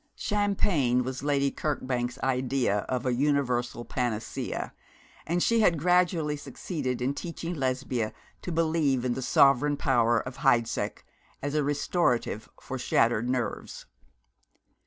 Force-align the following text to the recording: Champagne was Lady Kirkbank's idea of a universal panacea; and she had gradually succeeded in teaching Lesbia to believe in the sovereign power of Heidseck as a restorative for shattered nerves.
Champagne 0.15 1.03
was 1.03 1.21
Lady 1.21 1.51
Kirkbank's 1.51 2.17
idea 2.23 2.79
of 2.89 3.05
a 3.05 3.13
universal 3.13 3.85
panacea; 3.85 4.73
and 5.27 5.43
she 5.43 5.59
had 5.59 5.77
gradually 5.77 6.35
succeeded 6.35 7.03
in 7.03 7.13
teaching 7.13 7.53
Lesbia 7.53 8.11
to 8.41 8.51
believe 8.51 9.05
in 9.05 9.13
the 9.13 9.21
sovereign 9.21 9.77
power 9.77 10.19
of 10.19 10.37
Heidseck 10.37 11.05
as 11.43 11.53
a 11.53 11.63
restorative 11.63 12.49
for 12.59 12.79
shattered 12.79 13.29
nerves. 13.29 13.85